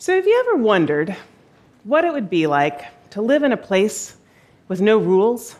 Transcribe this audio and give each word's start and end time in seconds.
So, 0.00 0.14
have 0.14 0.28
you 0.28 0.44
ever 0.46 0.62
wondered 0.62 1.16
what 1.82 2.04
it 2.04 2.12
would 2.12 2.30
be 2.30 2.46
like 2.46 2.82
to 3.10 3.20
live 3.20 3.42
in 3.42 3.50
a 3.50 3.56
place 3.56 4.16
with 4.68 4.80
no 4.80 4.96
rules? 4.96 5.56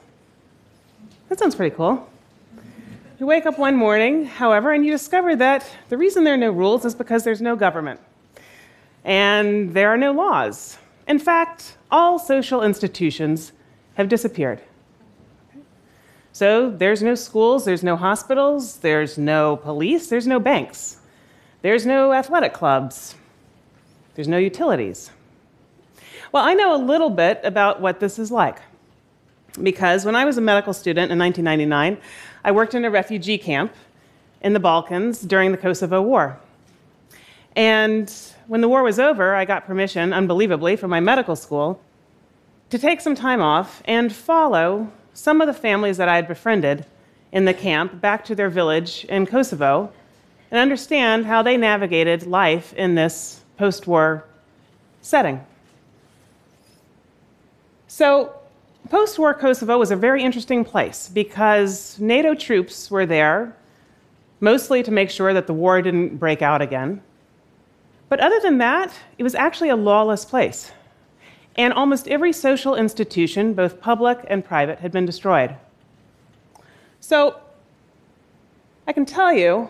That 1.28 1.40
sounds 1.40 1.56
pretty 1.56 1.74
cool. 1.74 2.08
You 3.18 3.26
wake 3.26 3.46
up 3.46 3.58
one 3.58 3.74
morning, 3.74 4.26
however, 4.26 4.70
and 4.70 4.86
you 4.86 4.92
discover 4.92 5.34
that 5.34 5.68
the 5.88 5.96
reason 5.96 6.22
there 6.22 6.34
are 6.34 6.36
no 6.36 6.52
rules 6.52 6.84
is 6.84 6.94
because 6.94 7.24
there's 7.24 7.40
no 7.40 7.56
government 7.56 7.98
and 9.04 9.74
there 9.74 9.88
are 9.88 9.96
no 9.96 10.12
laws. 10.12 10.78
In 11.08 11.18
fact, 11.18 11.76
all 11.90 12.20
social 12.20 12.62
institutions 12.62 13.50
have 13.94 14.08
disappeared. 14.08 14.60
So 16.30 16.70
there's 16.70 17.02
no 17.02 17.16
schools, 17.16 17.64
there's 17.64 17.82
no 17.82 17.96
hospitals, 17.96 18.76
there's 18.76 19.18
no 19.18 19.56
police, 19.56 20.08
there's 20.08 20.28
no 20.28 20.38
banks, 20.38 20.98
there's 21.62 21.84
no 21.84 22.12
athletic 22.12 22.52
clubs, 22.52 23.16
there's 24.18 24.26
no 24.26 24.36
utilities. 24.36 25.12
Well, 26.32 26.42
I 26.42 26.52
know 26.52 26.74
a 26.74 26.82
little 26.84 27.08
bit 27.08 27.40
about 27.44 27.80
what 27.80 28.00
this 28.00 28.18
is 28.18 28.32
like. 28.32 28.58
Because 29.62 30.04
when 30.04 30.16
I 30.16 30.24
was 30.24 30.36
a 30.36 30.40
medical 30.40 30.72
student 30.72 31.12
in 31.12 31.20
1999, 31.20 32.02
I 32.42 32.50
worked 32.50 32.74
in 32.74 32.84
a 32.84 32.90
refugee 32.90 33.38
camp 33.38 33.72
in 34.40 34.54
the 34.54 34.58
Balkans 34.58 35.20
during 35.20 35.52
the 35.52 35.56
Kosovo 35.56 36.02
War. 36.02 36.36
And 37.54 38.12
when 38.48 38.60
the 38.60 38.68
war 38.68 38.82
was 38.82 38.98
over, 38.98 39.36
I 39.36 39.44
got 39.44 39.64
permission, 39.66 40.12
unbelievably, 40.12 40.74
from 40.74 40.90
my 40.90 40.98
medical 40.98 41.36
school 41.36 41.80
to 42.70 42.78
take 42.78 43.00
some 43.00 43.14
time 43.14 43.40
off 43.40 43.84
and 43.84 44.12
follow 44.12 44.90
some 45.14 45.40
of 45.40 45.46
the 45.46 45.54
families 45.54 45.96
that 45.98 46.08
I 46.08 46.16
had 46.16 46.26
befriended 46.26 46.84
in 47.30 47.44
the 47.44 47.54
camp 47.54 48.00
back 48.00 48.24
to 48.24 48.34
their 48.34 48.50
village 48.50 49.04
in 49.04 49.26
Kosovo 49.26 49.92
and 50.50 50.58
understand 50.58 51.26
how 51.26 51.40
they 51.40 51.56
navigated 51.56 52.26
life 52.26 52.74
in 52.74 52.96
this 52.96 53.37
post 53.58 53.86
war 53.86 54.24
setting. 55.02 55.44
So, 57.88 58.32
post 58.88 59.18
war 59.18 59.34
Kosovo 59.34 59.78
was 59.78 59.90
a 59.90 59.96
very 59.96 60.22
interesting 60.22 60.64
place 60.64 61.10
because 61.12 61.98
NATO 61.98 62.34
troops 62.34 62.90
were 62.90 63.04
there, 63.04 63.54
mostly 64.40 64.82
to 64.84 64.90
make 64.90 65.10
sure 65.10 65.34
that 65.34 65.46
the 65.46 65.52
war 65.52 65.82
didn't 65.82 66.16
break 66.16 66.40
out 66.40 66.62
again. 66.62 67.02
But 68.08 68.20
other 68.20 68.40
than 68.40 68.58
that, 68.58 68.92
it 69.18 69.22
was 69.22 69.34
actually 69.34 69.70
a 69.70 69.76
lawless 69.76 70.24
place. 70.24 70.72
And 71.56 71.72
almost 71.72 72.06
every 72.08 72.32
social 72.32 72.76
institution, 72.76 73.52
both 73.52 73.80
public 73.80 74.18
and 74.28 74.44
private, 74.44 74.78
had 74.78 74.92
been 74.92 75.04
destroyed. 75.04 75.56
So, 77.00 77.40
I 78.86 78.92
can 78.92 79.04
tell 79.04 79.32
you 79.32 79.68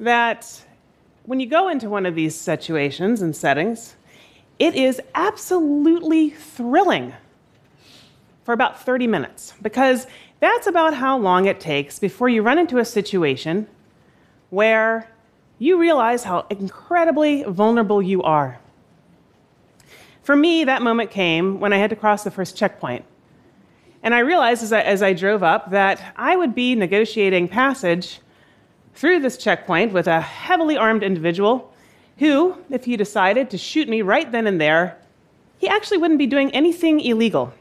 that 0.00 0.65
when 1.26 1.40
you 1.40 1.46
go 1.46 1.68
into 1.68 1.90
one 1.90 2.06
of 2.06 2.14
these 2.14 2.34
situations 2.34 3.20
and 3.20 3.34
settings, 3.34 3.96
it 4.58 4.74
is 4.74 5.00
absolutely 5.14 6.30
thrilling 6.30 7.12
for 8.44 8.52
about 8.52 8.80
30 8.80 9.08
minutes 9.08 9.52
because 9.60 10.06
that's 10.38 10.68
about 10.68 10.94
how 10.94 11.18
long 11.18 11.46
it 11.46 11.58
takes 11.58 11.98
before 11.98 12.28
you 12.28 12.42
run 12.42 12.58
into 12.58 12.78
a 12.78 12.84
situation 12.84 13.66
where 14.50 15.10
you 15.58 15.78
realize 15.78 16.22
how 16.22 16.46
incredibly 16.48 17.42
vulnerable 17.42 18.00
you 18.00 18.22
are. 18.22 18.60
For 20.22 20.36
me, 20.36 20.64
that 20.64 20.80
moment 20.80 21.10
came 21.10 21.58
when 21.58 21.72
I 21.72 21.78
had 21.78 21.90
to 21.90 21.96
cross 21.96 22.22
the 22.22 22.30
first 22.30 22.56
checkpoint. 22.56 23.04
And 24.02 24.14
I 24.14 24.20
realized 24.20 24.62
as 24.62 24.72
I, 24.72 24.80
as 24.82 25.02
I 25.02 25.12
drove 25.12 25.42
up 25.42 25.70
that 25.72 26.14
I 26.16 26.36
would 26.36 26.54
be 26.54 26.76
negotiating 26.76 27.48
passage 27.48 28.20
through 28.96 29.20
this 29.20 29.36
checkpoint 29.36 29.92
with 29.92 30.06
a 30.06 30.20
heavily 30.20 30.76
armed 30.76 31.02
individual 31.02 31.72
who, 32.18 32.56
if 32.70 32.86
he 32.86 32.96
decided 32.96 33.50
to 33.50 33.58
shoot 33.58 33.88
me 33.88 34.02
right 34.02 34.32
then 34.32 34.46
and 34.46 34.60
there, 34.60 34.96
he 35.58 35.68
actually 35.68 35.98
wouldn't 35.98 36.18
be 36.18 36.26
doing 36.26 36.50
anything 36.52 37.00
illegal. 37.00 37.52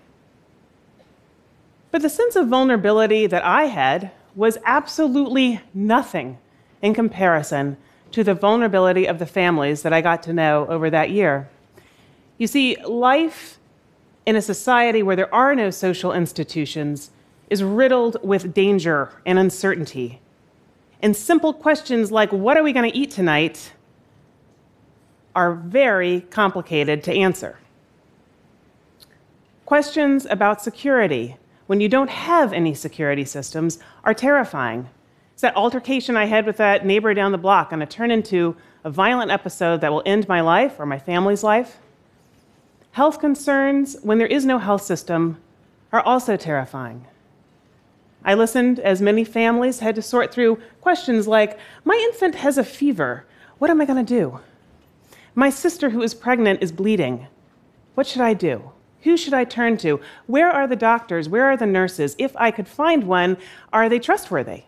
But 1.91 2.01
the 2.01 2.09
sense 2.09 2.35
of 2.35 2.47
vulnerability 2.47 3.27
that 3.27 3.43
I 3.43 3.65
had 3.65 4.11
was 4.33 4.57
absolutely 4.65 5.61
nothing 5.73 6.37
in 6.81 6.93
comparison 6.93 7.77
to 8.11 8.23
the 8.23 8.33
vulnerability 8.33 9.05
of 9.05 9.19
the 9.19 9.25
families 9.25 9.81
that 9.81 9.93
I 9.93 10.01
got 10.01 10.23
to 10.23 10.33
know 10.33 10.65
over 10.67 10.89
that 10.89 11.09
year. 11.09 11.49
You 12.37 12.47
see, 12.47 12.77
life 12.85 13.59
in 14.25 14.35
a 14.35 14.41
society 14.41 15.03
where 15.03 15.15
there 15.15 15.33
are 15.33 15.53
no 15.53 15.69
social 15.69 16.13
institutions 16.13 17.11
is 17.49 17.63
riddled 17.63 18.17
with 18.23 18.53
danger 18.53 19.09
and 19.25 19.37
uncertainty. 19.37 20.19
And 21.05 21.15
simple 21.15 21.53
questions 21.53 22.11
like, 22.11 22.31
what 22.31 22.57
are 22.57 22.63
we 22.63 22.73
going 22.73 22.91
to 22.91 22.97
eat 22.97 23.11
tonight, 23.11 23.73
are 25.35 25.53
very 25.53 26.21
complicated 26.31 27.03
to 27.03 27.13
answer. 27.13 27.59
Questions 29.67 30.25
about 30.25 30.63
security, 30.63 31.37
when 31.67 31.79
you 31.79 31.87
don't 31.87 32.09
have 32.09 32.53
any 32.53 32.73
security 32.73 33.23
systems, 33.23 33.77
are 34.03 34.15
terrifying. 34.15 34.89
It's 35.33 35.43
that 35.43 35.55
altercation 35.55 36.17
I 36.17 36.25
had 36.25 36.47
with 36.47 36.57
that 36.57 36.87
neighbor 36.87 37.13
down 37.13 37.31
the 37.31 37.37
block 37.37 37.69
going 37.69 37.81
to 37.81 37.85
turn 37.85 38.09
into 38.09 38.57
a 38.83 38.89
violent 38.89 39.29
episode 39.29 39.81
that 39.81 39.91
will 39.91 40.01
end 40.07 40.27
my 40.27 40.41
life 40.41 40.79
or 40.79 40.87
my 40.87 40.97
family's 40.97 41.43
life? 41.43 41.77
Health 42.93 43.19
concerns, 43.19 43.95
when 44.01 44.17
there 44.17 44.25
is 44.25 44.43
no 44.43 44.57
health 44.57 44.81
system, 44.81 45.37
are 45.91 46.01
also 46.01 46.35
terrifying. 46.35 47.05
I 48.25 48.33
listened 48.33 48.79
as 48.79 49.01
many 49.01 49.23
families 49.23 49.79
had 49.79 49.95
to 49.95 50.01
sort 50.01 50.33
through 50.33 50.59
questions 50.81 51.27
like 51.27 51.59
My 51.85 51.95
infant 52.11 52.35
has 52.35 52.57
a 52.57 52.63
fever. 52.63 53.25
What 53.59 53.69
am 53.69 53.79
I 53.79 53.85
going 53.85 54.03
to 54.03 54.13
do? 54.13 54.39
My 55.35 55.49
sister, 55.49 55.91
who 55.91 56.01
is 56.01 56.15
pregnant, 56.15 56.63
is 56.63 56.71
bleeding. 56.71 57.27
What 57.93 58.07
should 58.07 58.21
I 58.21 58.33
do? 58.33 58.71
Who 59.03 59.15
should 59.15 59.35
I 59.35 59.43
turn 59.43 59.77
to? 59.77 60.01
Where 60.25 60.49
are 60.49 60.65
the 60.65 60.75
doctors? 60.75 61.29
Where 61.29 61.45
are 61.45 61.55
the 61.55 61.67
nurses? 61.67 62.15
If 62.17 62.35
I 62.35 62.49
could 62.49 62.67
find 62.67 63.03
one, 63.03 63.37
are 63.71 63.87
they 63.87 63.99
trustworthy? 63.99 64.63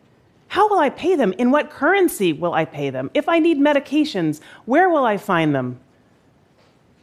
How 0.50 0.70
will 0.70 0.80
I 0.80 0.92
pay 0.92 1.16
them? 1.16 1.34
In 1.40 1.50
what 1.50 1.72
currency 1.72 2.32
will 2.34 2.54
I 2.54 2.64
pay 2.64 2.92
them? 2.92 3.10
If 3.16 3.28
I 3.28 3.40
need 3.40 3.58
medications, 3.58 4.40
where 4.66 4.90
will 4.90 5.06
I 5.06 5.18
find 5.18 5.56
them? 5.56 5.80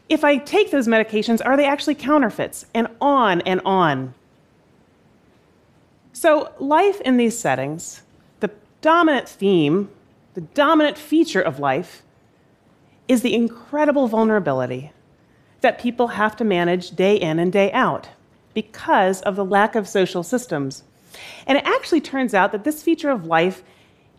If 0.09 0.23
I 0.23 0.37
take 0.37 0.71
those 0.71 0.87
medications, 0.87 1.45
are 1.45 1.57
they 1.57 1.67
actually 1.67 1.97
counterfeits? 1.97 2.67
And 2.73 2.89
on 3.01 3.41
and 3.41 3.61
on. 3.65 4.15
So, 6.15 6.53
life 6.61 7.01
in 7.01 7.17
these 7.17 7.37
settings, 7.37 8.03
the 8.39 8.53
dominant 8.81 9.29
theme, 9.29 9.91
the 10.35 10.43
dominant 10.43 10.97
feature 10.97 11.43
of 11.43 11.59
life, 11.59 12.03
is 13.09 13.23
the 13.23 13.35
incredible 13.35 14.07
vulnerability 14.07 14.93
that 15.61 15.81
people 15.81 16.07
have 16.09 16.37
to 16.37 16.45
manage 16.45 16.93
day 16.93 17.17
in 17.17 17.41
and 17.41 17.53
day 17.53 17.73
out 17.73 18.11
because 18.55 19.23
of 19.23 19.35
the 19.35 19.45
lack 19.45 19.75
of 19.75 19.89
social 19.89 20.23
systems. 20.23 20.85
And 21.49 21.59
it 21.59 21.67
actually 21.67 22.01
turns 22.01 22.33
out 22.33 22.53
that 22.53 22.63
this 22.63 22.81
feature 22.81 23.11
of 23.11 23.27
life 23.27 23.65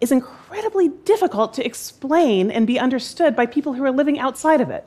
is 0.01 0.11
incredibly 0.11 0.89
difficult 0.89 1.53
to 1.53 1.65
explain 1.65 2.51
and 2.51 2.67
be 2.67 2.77
understood 2.77 3.37
by 3.37 3.45
people 3.45 3.71
who 3.71 3.83
are 3.85 3.91
living 3.91 4.19
outside 4.19 4.59
of 4.59 4.69
it. 4.69 4.85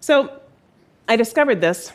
So, 0.00 0.40
I 1.06 1.16
discovered 1.16 1.60
this 1.60 1.92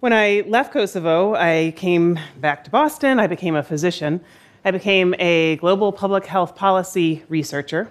when 0.00 0.12
I 0.12 0.44
left 0.46 0.72
Kosovo, 0.72 1.34
I 1.34 1.72
came 1.76 2.20
back 2.40 2.62
to 2.64 2.70
Boston. 2.70 3.18
I 3.18 3.26
became 3.26 3.56
a 3.56 3.64
physician. 3.64 4.20
I 4.64 4.70
became 4.70 5.14
a 5.18 5.56
global 5.56 5.90
public 5.90 6.24
health 6.24 6.54
policy 6.54 7.24
researcher. 7.28 7.90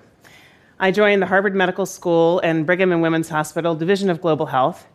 I 0.79 0.91
joined 0.91 1.21
the 1.21 1.25
Harvard 1.25 1.53
Medical 1.53 1.85
School 1.85 2.39
and 2.39 2.65
Brigham 2.65 2.93
and 2.93 3.01
Women's 3.01 3.27
Hospital 3.27 3.75
Division 3.75 4.09
of 4.09 4.21
Global 4.21 4.45
Health. 4.45 4.87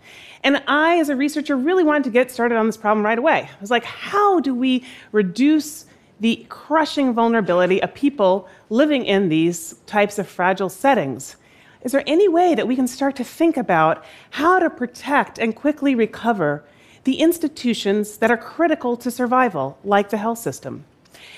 And 0.43 0.63
I, 0.67 0.99
as 1.01 1.11
a 1.11 1.17
researcher, 1.17 1.55
really 1.57 1.85
wanted 1.85 2.05
to 2.05 2.11
get 2.11 2.31
started 2.31 2.57
on 2.57 2.67
this 2.67 2.79
problem 2.79 3.05
right 3.05 3.19
away. 3.19 3.43
I 3.43 3.61
was 3.61 3.71
like, 3.71 3.85
how 3.85 4.41
do 4.41 4.55
we 4.55 4.85
reduce 5.11 5.85
the 6.21 6.47
crushing 6.49 7.13
vulnerability 7.13 7.83
of 7.83 7.93
people 7.93 8.49
living 8.71 9.05
in 9.05 9.29
these 9.29 9.75
types 9.85 10.19
of 10.19 10.27
fragile 10.27 10.71
settings? 10.71 11.37
Is 11.83 11.93
there 11.93 12.05
any 12.07 12.29
way 12.29 12.55
that 12.55 12.67
we 12.67 12.77
can 12.77 12.87
start 12.87 13.17
to 13.17 13.25
think 13.25 13.57
about 13.59 14.03
how 14.31 14.61
to 14.61 14.71
protect 14.71 15.39
and 15.39 15.55
quickly 15.55 15.95
recover 15.95 16.65
the 17.05 17.17
institutions 17.17 18.19
that 18.19 18.31
are 18.31 18.37
critical 18.37 18.97
to 18.97 19.11
survival, 19.11 19.79
like 19.85 20.11
the 20.11 20.17
health 20.17 20.39
system. 20.39 20.85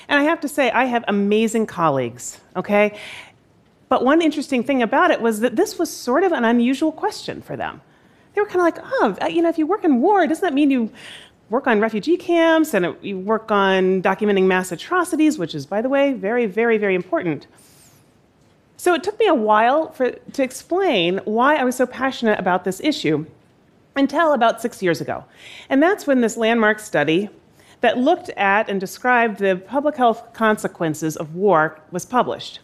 And 0.09 0.21
I 0.21 0.25
have 0.25 0.41
to 0.41 0.49
say, 0.49 0.71
I 0.71 0.85
have 0.85 1.05
amazing 1.09 1.67
colleagues, 1.67 2.41
okay? 2.57 2.99
But 3.89 4.05
one 4.05 4.21
interesting 4.21 4.63
thing 4.63 4.83
about 4.83 5.11
it 5.11 5.21
was 5.21 5.41
that 5.41 5.57
this 5.57 5.79
was 5.79 5.91
sort 5.91 6.25
of 6.25 6.33
an 6.33 6.45
unusual 6.45 6.93
question 6.93 7.41
for 7.41 7.57
them. 7.57 7.81
They 8.35 8.41
were 8.41 8.47
kind 8.47 8.61
of 8.61 8.63
like, 8.63 8.79
oh, 9.01 9.17
uh, 9.23 9.27
you 9.27 9.43
know, 9.43 9.49
if 9.49 9.59
you 9.59 9.67
work 9.67 9.85
in 9.85 10.01
war, 10.01 10.27
doesn't 10.27 10.43
that 10.43 10.53
mean 10.55 10.71
you 10.71 10.91
work 11.51 11.67
on 11.67 11.81
refugee 11.81 12.17
camps 12.17 12.75
and 12.75 12.97
you 13.01 13.19
work 13.19 13.51
on 13.51 14.03
documenting 14.03 14.45
mass 14.45 14.73
atrocities, 14.73 15.39
which 15.39 15.55
is, 15.55 15.67
by 15.67 15.81
the 15.81 15.89
way, 15.89 16.13
very, 16.13 16.47
very, 16.47 16.79
very 16.79 16.95
important. 16.95 17.47
So 18.77 18.93
it 18.93 19.03
took 19.03 19.19
me 19.19 19.29
a 19.29 19.35
while 19.35 19.93
for, 19.93 20.11
to 20.11 20.43
explain 20.43 21.21
why 21.25 21.57
I 21.57 21.65
was 21.65 21.77
so 21.77 21.87
passionate 21.87 22.39
about 22.39 22.65
this 22.65 22.81
issue 22.81 23.27
until 23.97 24.33
about 24.33 24.61
six 24.61 24.83
years 24.83 25.01
ago. 25.01 25.25
And 25.69 25.83
that's 25.83 26.07
when 26.07 26.21
this 26.21 26.37
landmark 26.37 26.79
study 26.79 27.31
that 27.81 27.99
looked 27.99 28.31
at 28.31 28.69
and 28.69 28.81
described 28.81 29.39
the 29.39 29.57
public 29.57 29.97
health 29.97 30.33
consequences 30.33 31.17
of 31.17 31.35
war 31.35 31.79
was 31.91 32.07
published. 32.07 32.61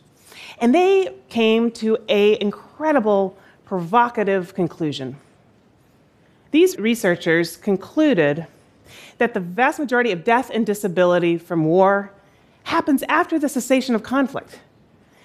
And 0.58 0.74
they 0.74 1.14
came 1.28 1.70
to 1.72 1.96
an 2.08 2.36
incredible 2.40 3.36
provocative 3.64 4.54
conclusion. 4.54 5.16
These 6.50 6.78
researchers 6.78 7.56
concluded 7.56 8.46
that 9.18 9.34
the 9.34 9.40
vast 9.40 9.78
majority 9.78 10.10
of 10.10 10.24
death 10.24 10.50
and 10.52 10.66
disability 10.66 11.38
from 11.38 11.64
war 11.64 12.12
happens 12.64 13.04
after 13.08 13.38
the 13.38 13.48
cessation 13.48 13.94
of 13.94 14.02
conflict. 14.02 14.60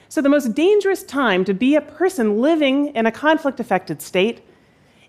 So, 0.09 0.21
the 0.21 0.29
most 0.29 0.53
dangerous 0.53 1.03
time 1.03 1.43
to 1.45 1.53
be 1.53 1.75
a 1.75 1.81
person 1.81 2.39
living 2.39 2.87
in 2.95 3.05
a 3.05 3.11
conflict 3.11 3.59
affected 3.59 4.01
state 4.01 4.41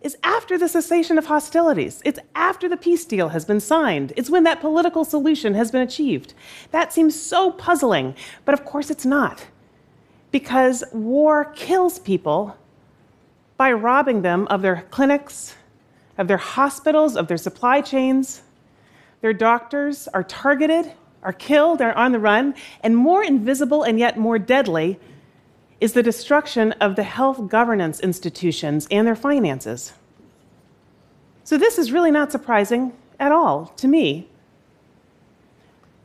is 0.00 0.16
after 0.22 0.58
the 0.58 0.68
cessation 0.68 1.18
of 1.18 1.26
hostilities. 1.26 2.00
It's 2.04 2.18
after 2.34 2.68
the 2.68 2.76
peace 2.76 3.04
deal 3.04 3.30
has 3.30 3.44
been 3.44 3.60
signed. 3.60 4.12
It's 4.16 4.30
when 4.30 4.44
that 4.44 4.60
political 4.60 5.04
solution 5.04 5.54
has 5.54 5.70
been 5.70 5.82
achieved. 5.82 6.34
That 6.70 6.92
seems 6.92 7.20
so 7.20 7.50
puzzling, 7.50 8.14
but 8.44 8.52
of 8.52 8.64
course 8.64 8.90
it's 8.90 9.06
not. 9.06 9.46
Because 10.30 10.84
war 10.92 11.46
kills 11.56 11.98
people 11.98 12.56
by 13.56 13.72
robbing 13.72 14.22
them 14.22 14.46
of 14.48 14.62
their 14.62 14.86
clinics, 14.90 15.54
of 16.18 16.28
their 16.28 16.36
hospitals, 16.36 17.16
of 17.16 17.28
their 17.28 17.36
supply 17.36 17.80
chains. 17.80 18.42
Their 19.22 19.32
doctors 19.32 20.08
are 20.08 20.24
targeted, 20.24 20.92
are 21.22 21.32
killed, 21.32 21.80
are 21.80 21.94
on 21.94 22.12
the 22.12 22.18
run, 22.18 22.54
and 22.82 22.96
more 22.96 23.24
invisible 23.24 23.82
and 23.82 23.98
yet 23.98 24.18
more 24.18 24.38
deadly 24.38 24.98
is 25.80 25.92
the 25.92 26.02
destruction 26.02 26.72
of 26.72 26.96
the 26.96 27.02
health 27.02 27.48
governance 27.48 28.00
institutions 28.00 28.86
and 28.90 29.06
their 29.06 29.16
finances. 29.16 29.92
So, 31.44 31.58
this 31.58 31.78
is 31.78 31.92
really 31.92 32.10
not 32.10 32.32
surprising 32.32 32.92
at 33.20 33.32
all 33.32 33.66
to 33.76 33.86
me. 33.86 34.28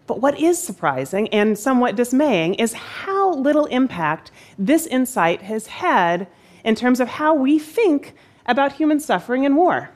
But 0.07 0.19
what 0.19 0.39
is 0.39 0.61
surprising 0.61 1.29
and 1.29 1.57
somewhat 1.57 1.95
dismaying 1.95 2.55
is 2.55 2.73
how 2.73 3.33
little 3.33 3.65
impact 3.67 4.31
this 4.57 4.85
insight 4.87 5.41
has 5.43 5.67
had 5.67 6.27
in 6.63 6.75
terms 6.75 6.99
of 6.99 7.07
how 7.07 7.33
we 7.33 7.57
think 7.57 8.13
about 8.45 8.73
human 8.73 8.99
suffering 8.99 9.45
and 9.45 9.55
war. 9.55 9.89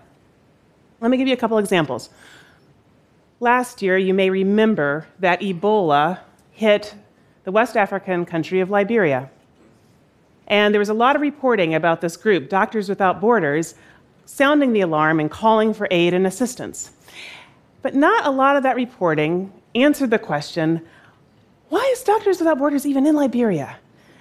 Let 1.02 1.12
me 1.12 1.18
give 1.18 1.28
you 1.28 1.34
a 1.34 1.38
couple 1.38 1.58
examples. 1.58 2.10
Last 3.40 3.82
year, 3.82 3.98
you 3.98 4.14
may 4.14 4.30
remember 4.30 5.08
that 5.20 5.42
Ebola 5.42 6.20
hit 6.52 6.96
the 7.44 7.52
West 7.52 7.76
African 7.76 8.26
country 8.26 8.62
of 8.62 8.70
Liberia. 8.70 9.30
And 10.48 10.74
there 10.74 10.80
was 10.80 10.90
a 10.90 10.94
lot 10.94 11.16
of 11.16 11.22
reporting 11.22 11.74
about 11.74 12.02
this 12.02 12.18
group, 12.18 12.50
Doctors 12.50 12.88
Without 12.88 13.20
Borders, 13.20 13.76
sounding 14.26 14.74
the 14.74 14.82
alarm 14.82 15.20
and 15.20 15.30
calling 15.30 15.74
for 15.74 15.88
aid 15.92 16.14
and 16.14 16.28
assistance. 16.28 16.92
But 17.82 17.96
not 17.96 18.26
a 18.26 18.32
lot 18.32 18.56
of 18.56 18.64
that 18.64 18.76
reporting 18.76 19.52
answered 19.74 20.10
the 20.10 20.20
question 20.20 20.82
why 21.70 21.90
is 21.92 22.04
Doctors 22.04 22.40
Without 22.40 22.60
Borders 22.60 22.86
even 22.86 23.08
in 23.08 23.16
Liberia? 23.16 23.78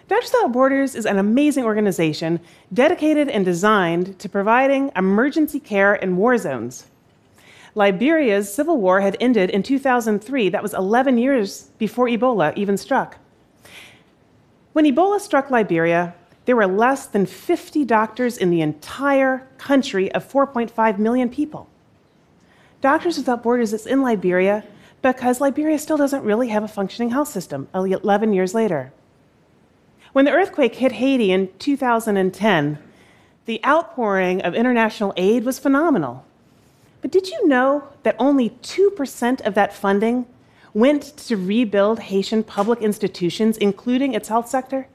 Doctors 0.09 0.33
Without 0.33 0.53
Borders 0.53 0.95
is 0.95 1.07
an 1.07 1.19
amazing 1.19 1.65
organization 1.65 2.41
dedicated 2.73 3.29
and 3.29 3.45
designed 3.45 4.19
to 4.19 4.29
providing 4.29 4.91
emergency 4.97 5.61
care 5.61 5.95
in 5.95 6.17
war 6.17 6.39
zones. 6.39 6.87
Liberia's 7.75 8.53
civil 8.53 8.79
war 8.79 9.01
had 9.01 9.17
ended 9.21 9.51
in 9.51 9.63
2003. 9.63 10.49
That 10.49 10.63
was 10.63 10.75
11 10.75 11.19
years 11.19 11.71
before 11.79 12.07
Ebola 12.07 12.57
even 12.57 12.77
struck. 12.77 13.19
When 14.75 14.85
Ebola 14.85 15.21
struck 15.21 15.53
Liberia, 15.53 16.17
there 16.47 16.57
were 16.57 16.67
less 16.67 17.07
than 17.07 17.27
50 17.27 17.85
doctors 17.85 18.37
in 18.37 18.51
the 18.51 18.61
entire 18.61 19.47
country 19.57 20.11
of 20.11 20.29
4.5 20.29 20.99
million 20.99 21.31
people. 21.31 21.69
Doctors 22.81 23.17
Without 23.17 23.45
Borders 23.45 23.73
is 23.73 23.87
in 23.87 24.03
Liberia 24.03 24.65
because 25.01 25.41
Liberia 25.41 25.79
still 25.79 25.97
doesn't 25.97 26.25
really 26.25 26.49
have 26.49 26.65
a 26.65 26.69
functioning 26.69 27.11
health 27.11 27.29
system 27.29 27.69
11 27.73 28.33
years 28.33 28.53
later. 28.53 28.93
When 30.13 30.25
the 30.25 30.33
earthquake 30.33 30.75
hit 30.75 30.91
Haiti 30.91 31.31
in 31.31 31.51
2010, 31.61 32.79
the 33.47 33.65
outpouring 33.65 34.43
of 34.43 34.57
international 34.57 35.13
aid 35.17 35.45
was 35.45 35.61
phenomenal. 35.61 36.25
But 37.01 37.13
did 37.13 37.29
you 37.29 37.47
know 37.47 37.91
that 38.03 38.17
only 38.19 38.51
2% 38.51 39.41
of 39.47 39.55
that 39.55 39.73
funding 39.73 40.27
went 40.75 41.17
to 41.17 41.37
rebuild 41.37 42.01
Haitian 42.01 42.43
public 42.43 42.83
institutions, 42.83 43.57
including 43.57 44.13
its 44.13 44.29
health 44.29 44.49
sector? 44.49 44.89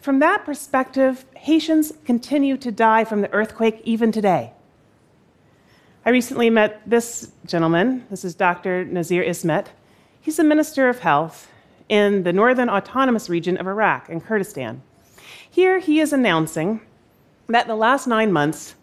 From 0.00 0.18
that 0.18 0.44
perspective, 0.44 1.24
Haitians 1.36 1.92
continue 2.04 2.56
to 2.56 2.72
die 2.72 3.04
from 3.04 3.20
the 3.20 3.32
earthquake 3.32 3.80
even 3.84 4.10
today. 4.10 4.52
I 6.04 6.10
recently 6.10 6.50
met 6.50 6.82
this 6.84 7.30
gentleman. 7.46 8.04
This 8.10 8.24
is 8.24 8.34
Dr. 8.34 8.84
Nazir 8.84 9.22
Ismet. 9.22 9.70
He's 10.20 10.36
the 10.36 10.44
Minister 10.44 10.88
of 10.88 10.98
Health 10.98 11.48
in 11.88 12.24
the 12.24 12.32
Northern 12.32 12.68
Autonomous 12.68 13.28
Region 13.28 13.56
of 13.56 13.68
Iraq 13.68 14.08
and 14.08 14.24
Kurdistan. 14.24 14.82
Here 15.48 15.78
he 15.78 16.00
is 16.00 16.12
announcing 16.12 16.80
that 17.48 17.66
in 17.66 17.68
the 17.68 17.76
last 17.76 18.08
nine 18.08 18.32
months, 18.32 18.74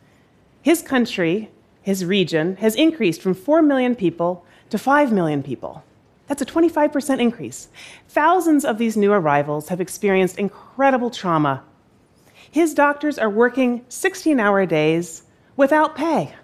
his 0.61 0.81
country, 0.81 1.49
his 1.81 2.05
region, 2.05 2.55
has 2.57 2.75
increased 2.75 3.21
from 3.21 3.33
4 3.33 3.61
million 3.61 3.95
people 3.95 4.45
to 4.69 4.77
5 4.77 5.11
million 5.11 5.43
people. 5.43 5.83
That's 6.29 6.43
a 6.43 6.45
25% 6.45 7.19
increase. 7.19 7.69
Thousands 8.07 8.63
of 8.63 8.77
these 8.77 8.95
new 8.95 9.11
arrivals 9.11 9.69
have 9.69 9.81
experienced 9.81 10.37
incredible 10.37 11.09
trauma. 11.09 11.63
His 12.51 12.75
doctors 12.75 13.17
are 13.17 13.29
working 13.29 13.83
16 13.89 14.39
hour 14.39 14.65
days 14.67 15.23
without 15.57 15.95
pay. 15.95 16.35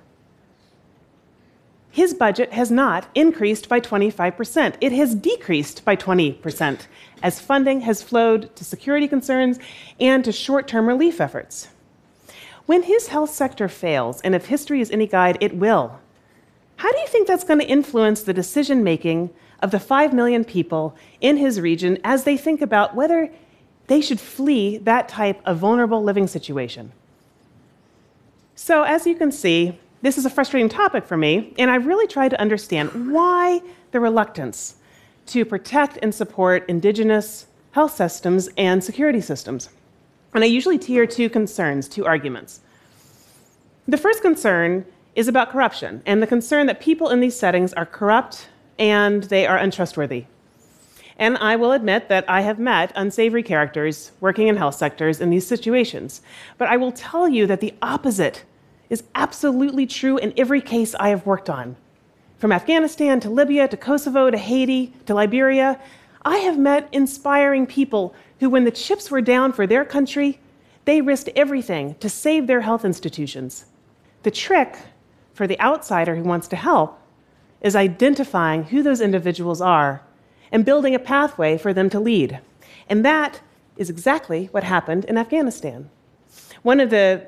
His 1.92 2.16
budget 2.16 2.52
has 2.52 2.72
not 2.72 3.08
increased 3.14 3.70
by 3.70 3.80
25%. 3.80 4.76
It 4.82 4.92
has 4.92 5.14
decreased 5.14 5.86
by 5.86 5.96
20% 5.96 6.88
as 7.22 7.40
funding 7.40 7.82
has 7.82 8.02
flowed 8.02 8.54
to 8.56 8.66
security 8.66 9.08
concerns 9.08 9.60
and 10.00 10.26
to 10.26 10.32
short 10.32 10.68
term 10.68 10.88
relief 10.88 11.22
efforts. 11.22 11.70
When 12.66 12.84
his 12.84 13.08
health 13.08 13.30
sector 13.30 13.70
fails, 13.70 14.20
and 14.22 14.34
if 14.34 14.48
history 14.48 14.82
is 14.82 14.90
any 14.90 15.06
guide, 15.06 15.38
it 15.40 15.56
will, 15.56 16.00
how 16.78 16.92
do 16.92 16.98
you 16.98 17.08
think 17.08 17.28
that's 17.28 17.44
going 17.44 17.60
to 17.60 17.68
influence 17.68 18.24
the 18.24 18.34
decision 18.34 18.84
making 18.84 19.30
of 19.62 19.72
the 19.72 19.80
5 19.80 20.14
million 20.14 20.44
people 20.44 20.96
in 21.22 21.38
his 21.38 21.60
region 21.60 21.98
as 22.04 22.24
they 22.24 22.38
think 22.38 22.62
about 22.62 22.96
whether 22.96 23.32
they 23.88 24.02
should 24.02 24.20
flee 24.20 24.78
that 24.78 25.08
type 25.08 25.42
of 25.46 25.58
vulnerable 25.58 26.04
living 26.04 26.28
situation. 26.28 26.92
So, 28.56 28.84
as 28.84 29.06
you 29.06 29.16
can 29.16 29.32
see, 29.32 29.78
this 30.02 30.18
is 30.18 30.26
a 30.26 30.30
frustrating 30.30 30.70
topic 30.70 31.06
for 31.06 31.18
me, 31.18 31.54
and 31.58 31.70
I 31.70 31.76
really 31.76 32.08
tried 32.08 32.30
to 32.30 32.40
understand 32.40 33.12
why 33.12 33.62
the 33.92 34.00
reluctance 34.00 34.76
to 35.28 35.46
protect 35.46 35.98
and 36.02 36.14
support 36.14 36.68
indigenous 36.70 37.48
health 37.72 37.96
systems 37.96 38.50
and 38.58 38.84
security 38.84 39.22
systems. 39.22 39.70
And 40.34 40.44
I 40.44 40.48
usually 40.48 40.78
tier 40.78 41.06
two 41.06 41.30
concerns, 41.30 41.88
two 41.88 42.06
arguments. 42.06 42.62
The 43.88 43.98
first 43.98 44.22
concern 44.22 44.86
is 45.16 45.28
about 45.28 45.52
corruption, 45.52 46.02
and 46.06 46.22
the 46.22 46.28
concern 46.28 46.68
that 46.68 46.80
people 46.80 47.10
in 47.10 47.20
these 47.20 47.38
settings 47.38 47.74
are 47.74 47.86
corrupt 47.86 48.50
and 48.78 49.24
they 49.24 49.46
are 49.48 49.58
untrustworthy. 49.58 50.26
And 51.18 51.38
I 51.38 51.56
will 51.56 51.72
admit 51.72 52.10
that 52.10 52.30
I 52.30 52.42
have 52.42 52.60
met 52.60 52.92
unsavory 52.96 53.44
characters 53.44 54.12
working 54.20 54.48
in 54.48 54.58
health 54.58 54.76
sectors 54.76 55.22
in 55.22 55.30
these 55.30 55.48
situations. 55.48 56.22
But 56.58 56.68
I 56.68 56.78
will 56.78 56.92
tell 56.92 57.30
you 57.30 57.48
that 57.48 57.62
the 57.62 57.74
opposite 57.82 58.44
is 58.90 59.04
absolutely 59.16 59.86
true 59.86 60.18
in 60.18 60.34
every 60.38 60.62
case 60.62 60.94
I 60.96 61.10
have 61.10 61.26
worked 61.26 61.50
on. 61.50 61.78
From 62.38 62.52
Afghanistan 62.52 63.20
to 63.22 63.30
Libya 63.30 63.68
to 63.70 63.78
Kosovo 63.78 64.30
to 64.30 64.38
Haiti 64.38 64.94
to 65.06 65.16
Liberia, 65.16 65.80
I 66.24 66.38
have 66.38 66.60
met 66.60 66.90
inspiring 66.92 67.66
people 67.66 68.14
who, 68.40 68.50
when 68.50 68.66
the 68.66 68.72
chips 68.72 69.10
were 69.10 69.22
down 69.22 69.54
for 69.54 69.66
their 69.66 69.86
country, 69.86 70.40
they 70.84 71.02
risked 71.02 71.30
everything 71.36 71.96
to 71.96 72.10
save 72.10 72.46
their 72.46 72.62
health 72.62 72.84
institutions. 72.84 73.66
The 74.24 74.32
trick 74.32 74.78
for 75.34 75.48
the 75.48 75.60
outsider 75.62 76.16
who 76.16 76.24
wants 76.24 76.48
to 76.50 76.56
help 76.56 77.00
is 77.66 77.76
identifying 77.76 78.66
who 78.66 78.84
those 78.84 79.02
individuals 79.02 79.60
are 79.60 80.04
and 80.52 80.64
building 80.64 80.94
a 80.94 81.00
pathway 81.00 81.58
for 81.58 81.74
them 81.74 81.90
to 81.90 82.00
lead. 82.00 82.40
And 82.88 83.04
that 83.04 83.42
is 83.76 83.90
exactly 83.90 84.50
what 84.52 84.64
happened 84.64 85.04
in 85.06 85.18
Afghanistan. 85.18 85.90
One 86.62 86.80
of 86.80 86.92
the 86.92 87.26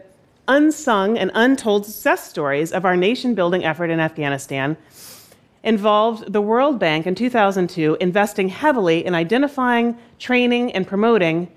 unsung 0.47 1.17
and 1.17 1.31
untold 1.33 1.87
success 1.87 2.29
stories 2.29 2.71
of 2.71 2.85
our 2.85 2.95
nation 2.95 3.33
building 3.33 3.65
effort 3.65 3.89
in 3.89 3.99
Afghanistan 3.99 4.77
involved 5.63 6.31
the 6.31 6.39
World 6.39 6.77
Bank 6.77 7.07
in 7.07 7.15
2002 7.15 7.97
investing 7.99 8.49
heavily 8.49 9.03
in 9.03 9.15
identifying, 9.15 9.97
training, 10.19 10.71
and 10.71 10.85
promoting 10.85 11.51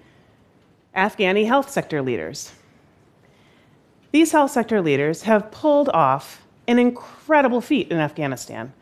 Afghani 0.96 1.46
health 1.46 1.68
sector 1.68 2.00
leaders. 2.00 2.52
These 4.10 4.32
health 4.32 4.52
sector 4.52 4.80
leaders 4.80 5.22
have 5.25 5.50
pulled 5.50 5.90
off 5.90 6.39
an 6.71 6.79
incredible 6.79 7.61
feat 7.61 7.91
in 7.91 7.99
Afghanistan. 7.99 8.73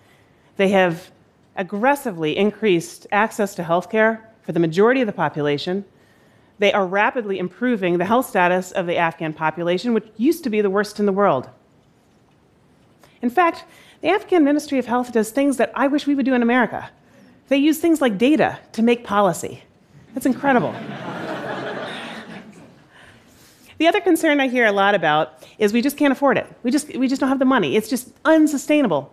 They 0.57 0.69
have 0.69 1.11
aggressively 1.57 2.37
increased 2.37 3.07
access 3.11 3.55
to 3.55 3.63
healthcare 3.63 4.21
for 4.43 4.53
the 4.53 4.61
majority 4.61 5.01
of 5.01 5.07
the 5.07 5.13
population. 5.13 5.85
They 6.59 6.73
are 6.73 6.87
rapidly 6.87 7.39
improving 7.39 7.99
the 7.99 8.05
health 8.05 8.29
status 8.29 8.73
of 8.73 8.87
the 8.87 8.97
Afghan 8.97 9.33
population, 9.33 9.95
which 9.95 10.07
used 10.17 10.45
to 10.45 10.51
be 10.51 10.61
the 10.61 10.71
worst 10.71 11.01
in 11.01 11.07
the 11.07 11.13
world. 11.13 11.49
In 13.23 13.31
fact, 13.31 13.65
the 14.01 14.09
Afghan 14.09 14.45
Ministry 14.45 14.79
of 14.79 14.87
Health 14.87 15.13
does 15.13 15.31
things 15.31 15.57
that 15.57 15.73
I 15.75 15.89
wish 15.89 16.07
we 16.07 16.15
would 16.15 16.27
do 16.27 16.35
in 16.35 16.43
America. 16.43 16.91
They 17.49 17.57
use 17.57 17.79
things 17.79 18.01
like 18.01 18.19
data 18.19 18.59
to 18.73 18.83
make 18.83 19.03
policy. 19.03 19.63
That's 20.15 20.27
incredible. 20.27 20.75
The 23.79 23.87
other 23.87 24.01
concern 24.01 24.41
I 24.41 24.49
hear 24.49 24.67
a 24.67 24.73
lot 24.73 24.95
about 24.97 25.35
is 25.59 25.73
we 25.73 25.83
just 25.83 25.97
can't 25.97 26.13
afford 26.13 26.37
it. 26.37 26.47
We 26.65 26.71
just, 26.71 26.95
we 26.97 27.07
just 27.07 27.21
don't 27.21 27.29
have 27.29 27.39
the 27.39 27.45
money. 27.45 27.77
It's 27.77 27.89
just 27.89 28.11
unsustainable. 28.25 29.13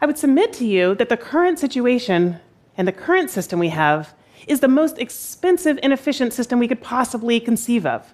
I 0.00 0.06
would 0.06 0.18
submit 0.18 0.52
to 0.54 0.66
you 0.66 0.94
that 0.96 1.10
the 1.10 1.16
current 1.16 1.58
situation 1.58 2.40
and 2.76 2.88
the 2.88 2.92
current 2.92 3.30
system 3.30 3.58
we 3.58 3.68
have 3.68 4.14
is 4.48 4.60
the 4.60 4.68
most 4.68 4.98
expensive, 4.98 5.78
inefficient 5.82 6.32
system 6.32 6.58
we 6.58 6.66
could 6.66 6.80
possibly 6.80 7.38
conceive 7.38 7.86
of. 7.86 8.12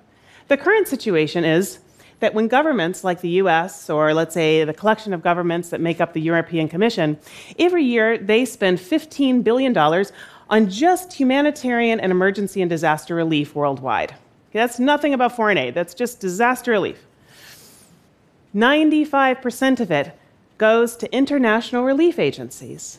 The 0.48 0.56
current 0.56 0.88
situation 0.88 1.44
is 1.44 1.78
that 2.20 2.34
when 2.34 2.48
governments 2.48 3.04
like 3.04 3.20
the 3.20 3.40
US, 3.42 3.88
or 3.88 4.12
let's 4.12 4.34
say 4.34 4.64
the 4.64 4.74
collection 4.74 5.14
of 5.14 5.22
governments 5.22 5.70
that 5.70 5.80
make 5.80 6.00
up 6.00 6.12
the 6.12 6.20
European 6.20 6.68
Commission, 6.68 7.18
every 7.58 7.84
year 7.84 8.18
they 8.18 8.44
spend 8.44 8.78
$15 8.78 9.44
billion 9.44 9.76
on 10.50 10.68
just 10.68 11.12
humanitarian 11.12 12.00
and 12.00 12.10
emergency 12.10 12.60
and 12.60 12.68
disaster 12.68 13.14
relief 13.14 13.54
worldwide. 13.54 14.14
That's 14.52 14.78
nothing 14.78 15.14
about 15.14 15.36
foreign 15.36 15.58
aid, 15.58 15.74
that's 15.74 15.94
just 15.94 16.20
disaster 16.20 16.72
relief. 16.72 17.04
95% 18.54 19.80
of 19.80 19.90
it 19.90 20.18
goes 20.56 20.96
to 20.96 21.14
international 21.14 21.84
relief 21.84 22.18
agencies 22.18 22.98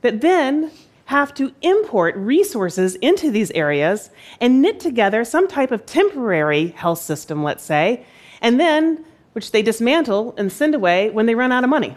that 0.00 0.20
then 0.20 0.70
have 1.06 1.32
to 1.34 1.52
import 1.62 2.16
resources 2.16 2.96
into 2.96 3.30
these 3.30 3.50
areas 3.52 4.10
and 4.40 4.60
knit 4.60 4.80
together 4.80 5.24
some 5.24 5.46
type 5.46 5.70
of 5.70 5.86
temporary 5.86 6.68
health 6.68 6.98
system, 6.98 7.44
let's 7.44 7.62
say, 7.62 8.04
and 8.40 8.58
then 8.58 9.04
which 9.32 9.52
they 9.52 9.62
dismantle 9.62 10.34
and 10.36 10.50
send 10.50 10.74
away 10.74 11.10
when 11.10 11.26
they 11.26 11.34
run 11.34 11.52
out 11.52 11.62
of 11.62 11.70
money. 11.70 11.96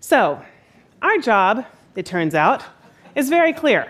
So, 0.00 0.40
our 1.02 1.18
job, 1.18 1.64
it 1.96 2.06
turns 2.06 2.34
out, 2.34 2.62
is 3.16 3.28
very 3.28 3.52
clear. 3.52 3.88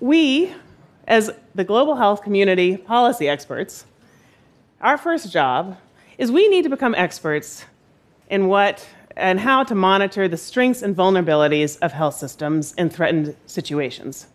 We, 0.00 0.52
as 1.06 1.30
the 1.58 1.64
global 1.64 1.96
health 1.96 2.22
community 2.22 2.76
policy 2.76 3.28
experts, 3.28 3.84
our 4.80 4.96
first 4.96 5.32
job 5.32 5.76
is 6.16 6.30
we 6.30 6.46
need 6.46 6.62
to 6.62 6.68
become 6.70 6.94
experts 6.94 7.64
in 8.30 8.46
what 8.46 8.86
and 9.16 9.40
how 9.40 9.64
to 9.64 9.74
monitor 9.74 10.28
the 10.28 10.36
strengths 10.36 10.82
and 10.82 10.94
vulnerabilities 10.94 11.76
of 11.82 11.90
health 11.90 12.14
systems 12.14 12.74
in 12.74 12.88
threatened 12.88 13.34
situations. 13.46 14.28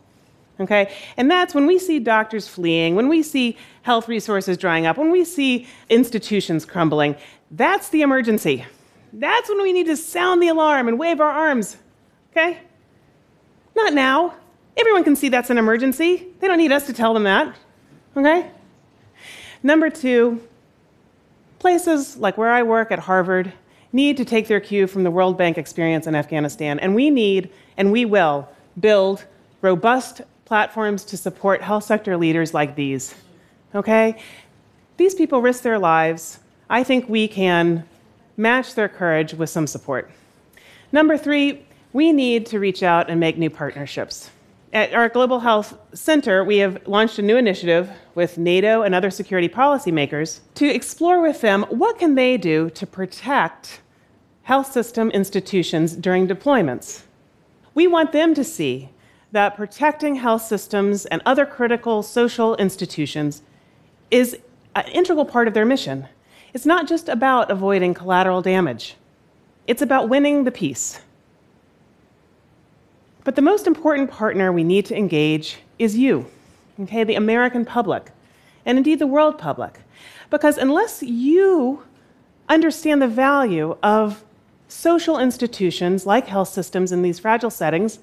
Okay? 0.60 0.94
And 1.16 1.32
that's 1.32 1.56
when 1.56 1.66
we 1.66 1.80
see 1.80 1.98
doctors 1.98 2.50
fleeing, 2.50 2.94
when 2.94 3.08
we 3.08 3.24
see 3.24 3.58
health 3.84 4.10
resources 4.10 4.58
drying 4.58 4.86
up, 4.86 4.98
when 4.98 5.10
we 5.10 5.24
see 5.24 5.66
institutions 5.90 6.66
crumbling, 6.66 7.16
that's 7.52 7.88
the 7.88 8.02
emergency. 8.02 8.66
That's 9.14 9.48
when 9.48 9.62
we 9.62 9.72
need 9.72 9.86
to 9.86 9.96
sound 9.96 10.42
the 10.42 10.50
alarm 10.50 10.90
and 10.90 11.00
wave 11.00 11.22
our 11.22 11.32
arms. 11.32 11.78
Okay? 12.32 12.60
Not 13.78 13.94
now. 13.94 14.34
Everyone 14.76 15.04
can 15.04 15.16
see 15.16 15.30
that's 15.30 15.50
an 15.50 15.58
emergency. 15.58 16.28
They 16.40 16.48
don't 16.48 16.58
need 16.58 16.72
us 16.72 16.86
to 16.88 16.94
tell 16.94 17.14
them 17.14 17.24
that. 17.24 17.56
Okay? 18.18 18.50
Number 19.62 19.90
two, 19.90 20.42
places 21.60 22.18
like 22.18 22.38
where 22.38 22.52
I 22.52 22.64
work 22.64 22.92
at 22.92 23.00
Harvard 23.00 23.54
need 23.94 24.18
to 24.18 24.26
take 24.26 24.48
their 24.48 24.60
cue 24.60 24.88
from 24.88 25.04
the 25.04 25.12
World 25.12 25.38
Bank 25.38 25.58
experience 25.58 26.08
in 26.08 26.16
Afghanistan, 26.16 26.80
and 26.80 26.96
we 26.96 27.10
need, 27.10 27.50
and 27.78 27.92
we 27.92 28.06
will, 28.06 28.50
build 28.80 29.24
robust 29.62 30.22
platforms 30.46 31.04
to 31.06 31.16
support 31.16 31.62
health 31.62 31.84
sector 31.84 32.18
leaders 32.18 32.54
like 32.54 32.76
these. 32.76 33.16
Okay? 33.76 34.20
These 34.98 35.16
people 35.16 35.42
risk 35.42 35.64
their 35.64 35.80
lives. 35.80 36.40
I 36.70 36.84
think 36.84 37.08
we 37.08 37.28
can 37.28 37.88
match 38.36 38.76
their 38.76 38.90
courage 38.90 39.34
with 39.34 39.50
some 39.50 39.68
support. 39.68 40.10
Number 40.92 41.18
three, 41.18 41.66
we 41.94 42.12
need 42.12 42.46
to 42.48 42.60
reach 42.60 42.84
out 42.84 43.10
and 43.10 43.20
make 43.20 43.38
new 43.38 43.50
partnerships. 43.50 44.32
At 44.74 44.92
our 44.96 45.08
Global 45.08 45.42
Health 45.42 45.78
Center, 45.94 46.44
we 46.44 46.58
have 46.58 46.88
launched 46.88 47.20
a 47.20 47.22
new 47.22 47.38
initiative 47.38 47.92
with 48.16 48.40
NATO 48.40 48.82
and 48.82 48.96
other 48.96 49.12
security 49.12 49.48
policymakers 49.48 50.40
to 50.56 50.66
explore 50.66 51.22
with 51.22 51.42
them 51.42 51.62
what 51.70 52.00
can 52.00 52.16
they 52.16 52.38
do 52.38 52.72
to 52.72 52.88
protect 52.88 53.82
health 54.42 54.72
system 54.72 55.12
institutions 55.12 55.96
during 55.96 56.28
deployments. 56.28 57.04
We 57.76 57.86
want 57.86 58.14
them 58.14 58.34
to 58.34 58.44
see 58.44 58.90
that 59.32 59.56
protecting 59.56 60.16
health 60.16 60.42
systems 60.42 61.06
and 61.06 61.22
other 61.24 61.46
critical 61.46 62.02
social 62.02 62.56
institutions 62.56 63.44
is 64.10 64.40
an 64.76 64.88
integral 64.88 65.26
part 65.26 65.48
of 65.48 65.54
their 65.54 65.66
mission. 65.66 66.08
It's 66.52 66.66
not 66.66 66.88
just 66.88 67.10
about 67.10 67.52
avoiding 67.52 67.94
collateral 67.94 68.42
damage, 68.42 68.96
it's 69.68 69.84
about 69.84 70.10
winning 70.10 70.46
the 70.46 70.52
peace. 70.52 71.00
But 73.24 73.36
the 73.36 73.42
most 73.42 73.68
important 73.68 74.12
partner 74.12 74.52
we 74.52 74.64
need 74.64 74.86
to 74.88 74.98
engage 74.98 75.60
is 75.80 75.98
you, 75.98 76.26
okay, 76.80 77.04
the 77.04 77.16
American 77.16 77.66
public, 77.66 78.12
and 78.66 78.78
indeed 78.78 79.00
the 79.00 79.08
world 79.08 79.38
public. 79.38 79.80
Because 80.30 80.58
unless 80.58 81.02
you 81.04 81.84
understand 82.50 83.02
the 83.02 83.08
value 83.08 83.78
of 83.82 84.24
social 84.68 85.20
institutions 85.20 86.06
like 86.06 86.28
health 86.28 86.50
systems 86.50 86.92
in 86.92 87.02
these 87.02 87.20
fragile 87.20 87.50
settings, 87.50 88.00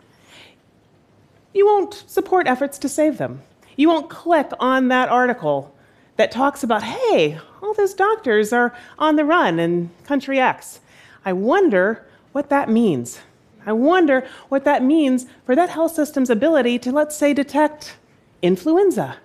you 1.53 1.67
won't 1.67 2.05
support 2.07 2.47
efforts 2.47 2.79
to 2.79 2.89
save 2.89 3.19
them. 3.19 3.43
You 3.77 3.89
won't 3.89 4.09
click 4.09 4.51
on 4.59 4.89
that 4.89 5.09
article 5.09 5.75
that 6.17 6.31
talks 6.31 6.63
about, 6.63 6.83
hey, 6.83 7.39
all 7.63 7.75
those 7.75 7.95
doctors 7.95 8.53
are 8.53 8.75
on 8.99 9.17
the 9.17 9.25
run 9.25 9.59
in 9.59 9.91
country 10.05 10.39
X. 10.39 10.81
I 11.25 11.33
wonder 11.33 12.07
what 12.33 12.49
that 12.51 12.69
means. 12.69 13.21
I 13.67 13.73
wonder 13.73 14.27
what 14.49 14.65
that 14.65 14.83
means 14.83 15.27
for 15.45 15.55
that 15.55 15.71
health 15.71 15.93
system's 15.93 16.31
ability 16.31 16.79
to, 16.81 16.93
let's 16.93 17.17
say, 17.17 17.35
detect 17.35 17.97
influenza. 18.43 19.17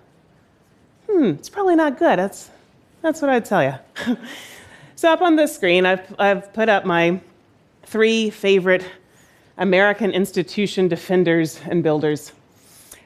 Hmm, 1.08 1.30
it's 1.30 1.48
probably 1.48 1.76
not 1.76 1.98
good. 1.98 2.18
That's, 2.18 2.50
that's 3.02 3.22
what 3.22 3.30
I'd 3.30 3.44
tell 3.44 3.62
you. 3.62 3.74
so, 4.96 5.12
up 5.12 5.22
on 5.22 5.36
the 5.36 5.46
screen, 5.46 5.86
I've, 5.86 6.14
I've 6.18 6.52
put 6.52 6.68
up 6.68 6.84
my 6.84 7.20
three 7.84 8.30
favorite 8.30 8.84
American 9.56 10.10
institution 10.10 10.88
defenders 10.88 11.60
and 11.64 11.82
builders. 11.82 12.32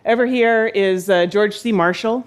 Over 0.04 0.26
here 0.26 0.66
is 0.66 1.10
uh, 1.10 1.26
George 1.26 1.56
C. 1.56 1.70
Marshall. 1.72 2.26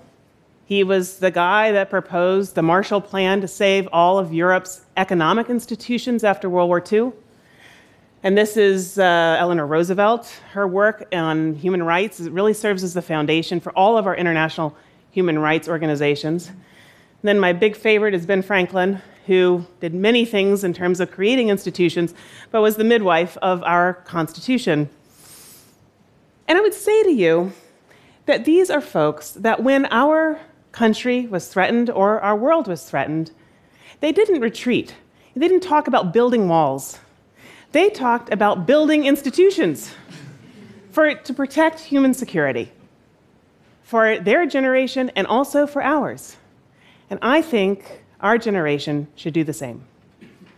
He 0.65 0.83
was 0.83 1.19
the 1.19 1.31
guy 1.31 1.71
that 1.71 1.89
proposed 1.89 2.55
the 2.55 2.61
Marshall 2.61 3.01
Plan 3.01 3.41
to 3.41 3.47
save 3.47 3.87
all 3.91 4.17
of 4.17 4.33
Europe's 4.33 4.85
economic 4.95 5.49
institutions 5.49 6.23
after 6.23 6.49
World 6.49 6.69
War 6.69 6.81
II. 6.91 7.11
And 8.25 8.37
this 8.37 8.55
is 8.55 8.97
uh, 8.97 9.35
Eleanor 9.37 9.67
Roosevelt. 9.67 10.27
Her 10.53 10.65
work 10.65 11.13
on 11.13 11.55
human 11.55 11.83
rights 11.83 12.21
really 12.21 12.53
serves 12.53 12.81
as 12.81 12.93
the 12.93 13.01
foundation 13.01 13.59
for 13.59 13.73
all 13.73 13.97
of 13.97 14.07
our 14.07 14.15
international 14.15 14.77
human 15.11 15.37
rights 15.37 15.67
organizations. 15.67 16.47
And 16.47 16.57
then 17.23 17.37
my 17.37 17.51
big 17.51 17.75
favorite 17.75 18.13
is 18.13 18.25
Ben 18.25 18.41
Franklin, 18.41 19.01
who 19.25 19.65
did 19.81 19.93
many 19.93 20.23
things 20.23 20.63
in 20.63 20.73
terms 20.73 21.01
of 21.01 21.11
creating 21.11 21.49
institutions, 21.49 22.13
but 22.49 22.61
was 22.61 22.77
the 22.77 22.85
midwife 22.85 23.35
of 23.41 23.61
our 23.63 23.95
Constitution. 24.05 24.89
And 26.47 26.57
I 26.57 26.61
would 26.61 26.73
say 26.73 27.03
to 27.03 27.11
you 27.11 27.51
that 28.25 28.45
these 28.45 28.69
are 28.69 28.79
folks 28.79 29.31
that 29.31 29.63
when 29.63 29.85
our 29.87 30.39
country 30.71 31.27
was 31.27 31.49
threatened 31.49 31.89
or 31.89 32.21
our 32.21 32.37
world 32.37 32.69
was 32.69 32.89
threatened, 32.89 33.31
they 33.99 34.13
didn't 34.13 34.39
retreat. 34.39 34.95
They 35.35 35.45
didn't 35.45 35.63
talk 35.63 35.89
about 35.89 36.13
building 36.13 36.47
walls. 36.47 36.99
They 37.73 37.89
talked 37.89 38.31
about 38.31 38.67
building 38.67 39.05
institutions 39.05 39.93
for, 40.91 41.15
to 41.15 41.33
protect 41.33 41.79
human 41.79 42.13
security 42.13 42.71
for 43.81 44.19
their 44.19 44.45
generation 44.45 45.11
and 45.15 45.25
also 45.25 45.65
for 45.65 45.83
ours. 45.83 46.37
And 47.09 47.19
I 47.21 47.41
think 47.41 48.03
our 48.21 48.37
generation 48.37 49.07
should 49.15 49.33
do 49.33 49.43
the 49.43 49.53
same. 49.53 49.85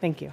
Thank 0.01 0.21
you. 0.21 0.31